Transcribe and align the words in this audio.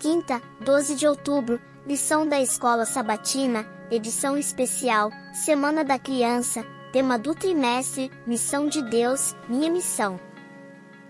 Quinta, 0.00 0.40
12 0.64 0.94
de 0.94 1.06
outubro, 1.06 1.60
lição 1.86 2.26
da 2.26 2.40
Escola 2.40 2.86
Sabatina, 2.86 3.66
edição 3.90 4.38
especial, 4.38 5.10
Semana 5.34 5.84
da 5.84 5.98
Criança, 5.98 6.64
tema 6.90 7.18
do 7.18 7.34
trimestre, 7.34 8.10
Missão 8.26 8.66
de 8.66 8.80
Deus, 8.80 9.36
minha 9.46 9.70
missão. 9.70 10.18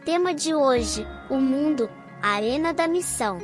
Tema 0.05 0.35
de 0.35 0.53
hoje: 0.53 1.07
O 1.31 1.37
mundo, 1.37 1.89
a 2.21 2.31
arena 2.31 2.75
da 2.75 2.89
missão. 2.89 3.39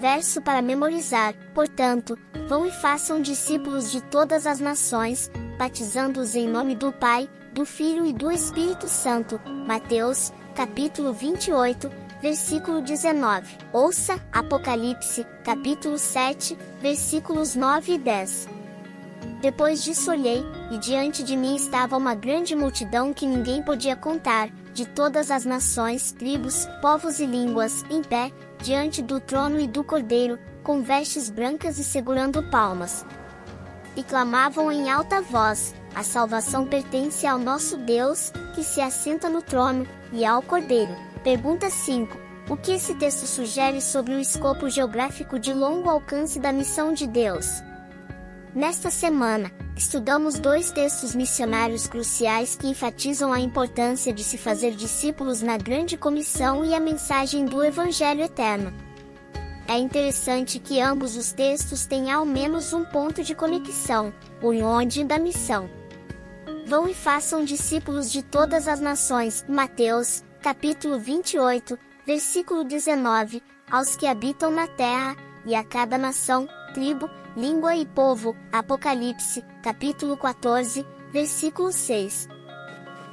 Verso 0.00 0.40
para 0.40 0.62
memorizar: 0.62 1.34
Portanto, 1.52 2.18
vão 2.48 2.64
e 2.64 2.70
façam 2.70 3.20
discípulos 3.20 3.92
de 3.92 4.00
todas 4.00 4.46
as 4.46 4.60
nações, 4.60 5.30
batizando-os 5.58 6.34
em 6.34 6.48
nome 6.48 6.74
do 6.74 6.90
Pai, 6.90 7.28
do 7.52 7.66
Filho 7.66 8.06
e 8.06 8.14
do 8.14 8.30
Espírito 8.30 8.88
Santo. 8.88 9.38
Mateus, 9.66 10.32
capítulo 10.54 11.12
28, 11.12 12.07
versículo 12.20 12.80
19. 12.80 13.56
Ouça 13.72 14.20
Apocalipse, 14.32 15.24
capítulo 15.44 15.98
7, 15.98 16.56
versículos 16.80 17.54
9 17.54 17.94
e 17.94 17.98
10. 17.98 18.48
Depois 19.40 19.82
disso 19.84 20.10
olhei, 20.10 20.44
e 20.72 20.78
diante 20.78 21.22
de 21.22 21.36
mim 21.36 21.54
estava 21.54 21.96
uma 21.96 22.14
grande 22.14 22.56
multidão 22.56 23.12
que 23.12 23.26
ninguém 23.26 23.62
podia 23.62 23.94
contar, 23.94 24.48
de 24.74 24.84
todas 24.86 25.30
as 25.30 25.44
nações, 25.44 26.12
tribos, 26.12 26.66
povos 26.80 27.20
e 27.20 27.26
línguas, 27.26 27.84
em 27.90 28.02
pé, 28.02 28.32
diante 28.62 29.00
do 29.00 29.20
trono 29.20 29.58
e 29.60 29.66
do 29.66 29.84
cordeiro, 29.84 30.38
com 30.62 30.82
vestes 30.82 31.30
brancas 31.30 31.78
e 31.78 31.84
segurando 31.84 32.42
palmas. 32.50 33.04
E 33.96 34.02
clamavam 34.02 34.70
em 34.70 34.90
alta 34.90 35.20
voz: 35.20 35.74
A 35.94 36.02
salvação 36.02 36.66
pertence 36.66 37.26
ao 37.26 37.38
nosso 37.38 37.76
Deus, 37.76 38.32
que 38.54 38.62
se 38.62 38.80
assenta 38.80 39.28
no 39.28 39.42
trono, 39.42 39.86
e 40.12 40.24
ao 40.24 40.42
cordeiro. 40.42 41.07
Pergunta 41.22 41.68
5. 41.68 42.16
O 42.48 42.56
que 42.56 42.72
esse 42.72 42.94
texto 42.94 43.26
sugere 43.26 43.80
sobre 43.80 44.14
o 44.14 44.20
escopo 44.20 44.70
geográfico 44.70 45.38
de 45.38 45.52
longo 45.52 45.90
alcance 45.90 46.38
da 46.38 46.52
missão 46.52 46.92
de 46.92 47.06
Deus? 47.06 47.46
Nesta 48.54 48.90
semana, 48.90 49.50
estudamos 49.76 50.38
dois 50.38 50.70
textos 50.70 51.14
missionários 51.14 51.86
cruciais 51.86 52.56
que 52.56 52.68
enfatizam 52.68 53.32
a 53.32 53.40
importância 53.40 54.12
de 54.12 54.22
se 54.22 54.38
fazer 54.38 54.74
discípulos 54.74 55.42
na 55.42 55.58
grande 55.58 55.96
comissão 55.96 56.64
e 56.64 56.72
a 56.72 56.80
mensagem 56.80 57.44
do 57.44 57.62
Evangelho 57.64 58.22
eterno. 58.22 58.72
É 59.66 59.76
interessante 59.76 60.58
que 60.58 60.80
ambos 60.80 61.16
os 61.16 61.32
textos 61.32 61.84
têm 61.84 62.10
ao 62.10 62.24
menos 62.24 62.72
um 62.72 62.84
ponto 62.84 63.22
de 63.22 63.34
conexão, 63.34 64.14
o 64.40 64.48
onde 64.62 65.04
da 65.04 65.18
missão. 65.18 65.68
Vão 66.64 66.88
e 66.88 66.94
façam 66.94 67.44
discípulos 67.44 68.10
de 68.10 68.22
todas 68.22 68.66
as 68.66 68.80
nações. 68.80 69.44
Mateus, 69.48 70.22
capítulo 70.48 70.98
28, 70.98 71.78
versículo 72.06 72.64
19, 72.64 73.42
aos 73.70 73.94
que 73.94 74.06
habitam 74.06 74.50
na 74.50 74.66
terra, 74.66 75.14
e 75.44 75.54
a 75.54 75.62
cada 75.62 75.98
nação, 75.98 76.48
tribo, 76.72 77.06
língua 77.36 77.76
e 77.76 77.84
povo. 77.84 78.34
Apocalipse, 78.50 79.44
capítulo 79.62 80.16
14, 80.16 80.86
versículo 81.12 81.70
6. 81.70 82.28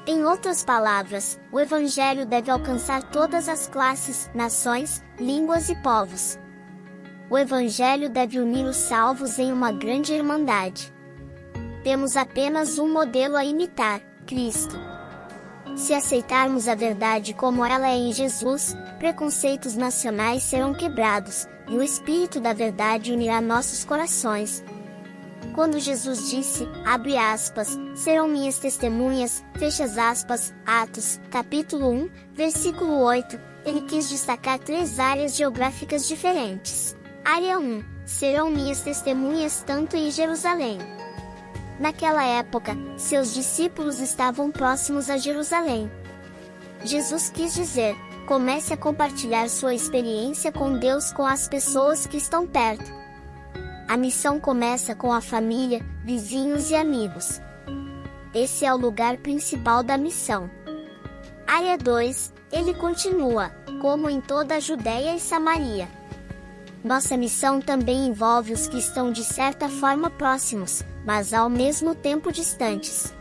Em 0.08 0.24
outras 0.24 0.64
palavras, 0.64 1.38
o 1.52 1.60
Evangelho 1.60 2.26
deve 2.26 2.50
alcançar 2.50 3.04
todas 3.04 3.50
as 3.50 3.68
classes, 3.68 4.32
nações, 4.34 5.04
línguas 5.20 5.68
e 5.68 5.76
povos. 5.76 6.40
O 7.30 7.38
Evangelho 7.38 8.10
deve 8.10 8.40
unir 8.40 8.64
os 8.64 8.78
salvos 8.78 9.38
em 9.40 9.52
uma 9.52 9.74
grande 9.74 10.14
irmandade. 10.14 10.90
Temos 11.84 12.16
apenas 12.16 12.80
um 12.80 12.90
modelo 12.90 13.36
a 13.36 13.44
imitar: 13.44 14.00
Cristo. 14.26 14.95
Se 15.76 15.94
aceitarmos 15.94 16.68
a 16.68 16.76
verdade 16.76 17.34
como 17.34 17.64
ela 17.66 17.90
é 17.90 17.96
em 17.96 18.14
Jesus, 18.14 18.76
preconceitos 18.98 19.76
nacionais 19.76 20.44
serão 20.44 20.74
quebrados, 20.74 21.48
e 21.68 21.76
o 21.76 21.84
Espírito 21.84 22.40
da 22.40 22.54
Verdade 22.54 23.12
unirá 23.12 23.42
nossos 23.42 23.84
corações. 23.84 24.64
Quando 25.54 25.80
Jesus 25.80 26.30
disse, 26.30 26.68
abre 26.86 27.18
aspas, 27.18 27.78
serão 27.94 28.28
minhas 28.28 28.58
testemunhas, 28.58 29.44
fecha 29.58 29.84
aspas, 29.84 30.54
Atos, 30.66 31.20
capítulo 31.30 31.90
1, 31.92 32.10
versículo 32.34 33.00
8, 33.02 33.40
ele 33.66 33.82
quis 33.82 34.10
destacar 34.10 34.60
três 34.60 35.00
áreas 35.00 35.36
geográficas 35.36 36.08
diferentes. 36.08 36.96
Área 37.24 37.60
1, 37.60 37.84
serão 38.06 38.50
minhas 38.50 38.82
testemunhas 38.82 39.64
tanto 39.66 39.96
em 39.98 40.10
Jerusalém. 40.10 40.95
Naquela 41.80 42.24
época, 42.24 42.78
seus 42.98 43.34
discípulos 43.34 44.00
estavam 44.00 44.50
próximos 44.50 45.10
a 45.10 45.18
Jerusalém. 45.18 45.92
Jesus 46.84 47.30
quis 47.30 47.54
dizer, 47.54 47.96
comece 48.26 48.74
a 48.74 48.78
compartilhar 48.78 49.50
sua 49.50 49.74
experiência 49.74 50.52
com 50.52 50.78
Deus 50.78 51.12
com 51.12 51.26
as 51.26 51.48
pessoas 51.50 52.08
que 52.08 52.18
estão 52.18 52.48
perto. 52.48 52.94
A 53.88 53.98
missão 53.98 54.40
começa 54.40 54.96
com 54.96 55.12
a 55.12 55.22
família, 55.22 55.86
vizinhos 56.04 56.72
e 56.72 56.76
amigos. 56.76 57.42
Esse 58.34 58.66
é 58.66 58.74
o 58.74 58.78
lugar 58.78 59.18
principal 59.18 59.84
da 59.84 59.98
missão. 59.98 60.50
Área 61.46 61.78
2, 61.78 62.34
ele 62.52 62.74
continua, 62.74 63.50
como 63.82 64.10
em 64.10 64.20
toda 64.22 64.56
a 64.56 64.60
Judéia 64.60 65.16
e 65.16 65.20
Samaria. 65.20 65.88
Nossa 66.84 67.18
missão 67.18 67.60
também 67.60 68.08
envolve 68.08 68.54
os 68.54 68.68
que 68.68 68.78
estão 68.78 69.12
de 69.12 69.24
certa 69.24 69.70
forma 69.70 70.10
próximos, 70.10 70.84
mas 71.06 71.34
ao 71.34 71.50
mesmo 71.50 71.94
tempo 71.94 72.32
distantes. 72.32 73.14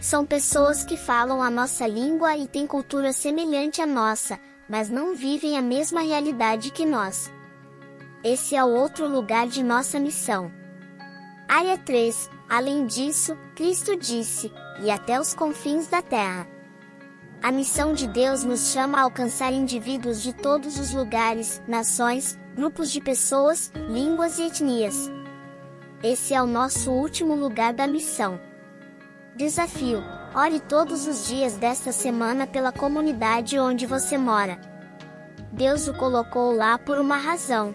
São 0.00 0.24
pessoas 0.24 0.84
que 0.84 0.96
falam 0.96 1.42
a 1.42 1.50
nossa 1.50 1.86
língua 1.86 2.36
e 2.36 2.46
têm 2.46 2.66
cultura 2.66 3.12
semelhante 3.12 3.80
à 3.80 3.86
nossa, 3.86 4.38
mas 4.68 4.88
não 4.88 5.14
vivem 5.14 5.58
a 5.58 5.62
mesma 5.62 6.00
realidade 6.00 6.70
que 6.70 6.86
nós. 6.86 7.30
Esse 8.24 8.54
é 8.54 8.64
o 8.64 8.68
outro 8.70 9.08
lugar 9.08 9.46
de 9.46 9.62
nossa 9.62 9.98
missão. 9.98 10.50
Área 11.48 11.76
3. 11.76 12.30
Além 12.48 12.86
disso, 12.86 13.36
Cristo 13.54 13.96
disse: 13.96 14.52
e 14.80 14.90
até 14.90 15.20
os 15.20 15.34
confins 15.34 15.88
da 15.88 16.00
terra. 16.00 16.46
A 17.42 17.50
missão 17.50 17.92
de 17.92 18.06
Deus 18.06 18.44
nos 18.44 18.72
chama 18.72 18.98
a 18.98 19.02
alcançar 19.02 19.52
indivíduos 19.52 20.22
de 20.22 20.32
todos 20.32 20.78
os 20.78 20.92
lugares, 20.92 21.60
nações, 21.66 22.38
grupos 22.54 22.90
de 22.90 23.00
pessoas, 23.00 23.72
línguas 23.88 24.38
e 24.38 24.42
etnias. 24.42 25.10
Esse 26.02 26.34
é 26.34 26.42
o 26.42 26.46
nosso 26.48 26.90
último 26.90 27.36
lugar 27.36 27.72
da 27.72 27.86
missão. 27.86 28.40
Desafio: 29.36 30.02
ore 30.34 30.58
todos 30.58 31.06
os 31.06 31.28
dias 31.28 31.56
desta 31.56 31.92
semana 31.92 32.44
pela 32.44 32.72
comunidade 32.72 33.56
onde 33.56 33.86
você 33.86 34.18
mora. 34.18 34.60
Deus 35.52 35.86
o 35.86 35.94
colocou 35.94 36.52
lá 36.52 36.76
por 36.76 36.98
uma 36.98 37.16
razão. 37.16 37.72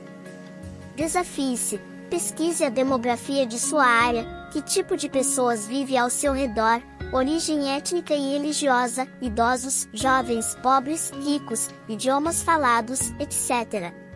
Desafie-se, 0.98 1.80
pesquise 2.10 2.66
a 2.66 2.70
demografia 2.70 3.46
de 3.46 3.58
sua 3.58 3.86
área, 3.86 4.26
que 4.52 4.62
tipo 4.62 4.98
de 4.98 5.08
pessoas 5.08 5.66
vive 5.66 5.96
ao 5.96 6.10
seu 6.10 6.34
redor, 6.34 6.82
origem 7.14 7.70
étnica 7.72 8.14
e 8.14 8.34
religiosa, 8.34 9.08
idosos, 9.22 9.88
jovens, 9.94 10.54
pobres, 10.56 11.12
ricos, 11.24 11.70
idiomas 11.88 12.44
falados, 12.44 13.12
etc. 13.20 14.07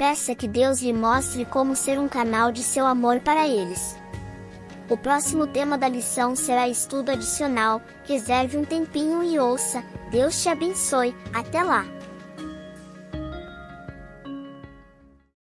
Peça 0.00 0.34
que 0.34 0.48
Deus 0.48 0.80
lhe 0.80 0.94
mostre 0.94 1.44
como 1.44 1.76
ser 1.76 1.98
um 1.98 2.08
canal 2.08 2.50
de 2.50 2.62
seu 2.62 2.86
amor 2.86 3.20
para 3.20 3.46
eles. 3.46 3.94
O 4.88 4.96
próximo 4.96 5.46
tema 5.46 5.76
da 5.76 5.90
lição 5.90 6.34
será 6.34 6.66
estudo 6.66 7.10
adicional. 7.10 7.82
Reserve 8.04 8.56
um 8.56 8.64
tempinho 8.64 9.22
e 9.22 9.38
ouça. 9.38 9.84
Deus 10.10 10.42
te 10.42 10.48
abençoe. 10.48 11.14
Até 11.34 11.62
lá! 11.62 11.84